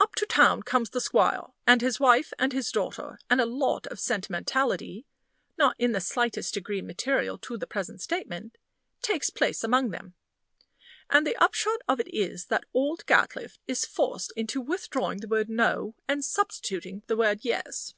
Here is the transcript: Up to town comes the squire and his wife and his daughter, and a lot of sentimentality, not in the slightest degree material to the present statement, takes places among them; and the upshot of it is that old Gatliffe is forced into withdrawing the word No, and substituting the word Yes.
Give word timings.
Up 0.00 0.16
to 0.16 0.26
town 0.26 0.64
comes 0.64 0.90
the 0.90 1.00
squire 1.00 1.52
and 1.64 1.80
his 1.80 2.00
wife 2.00 2.32
and 2.36 2.52
his 2.52 2.72
daughter, 2.72 3.16
and 3.30 3.40
a 3.40 3.46
lot 3.46 3.86
of 3.86 4.00
sentimentality, 4.00 5.06
not 5.56 5.76
in 5.78 5.92
the 5.92 6.00
slightest 6.00 6.54
degree 6.54 6.82
material 6.82 7.38
to 7.38 7.56
the 7.56 7.64
present 7.64 8.00
statement, 8.02 8.58
takes 9.02 9.30
places 9.30 9.62
among 9.62 9.90
them; 9.90 10.14
and 11.08 11.24
the 11.24 11.36
upshot 11.36 11.78
of 11.86 12.00
it 12.00 12.12
is 12.12 12.46
that 12.46 12.64
old 12.74 13.06
Gatliffe 13.06 13.60
is 13.68 13.84
forced 13.84 14.32
into 14.34 14.60
withdrawing 14.60 15.18
the 15.20 15.28
word 15.28 15.48
No, 15.48 15.94
and 16.08 16.24
substituting 16.24 17.04
the 17.06 17.16
word 17.16 17.44
Yes. 17.44 17.94